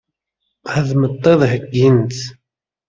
Ad 0.77 0.87
m-tt-id-heggint? 0.99 2.19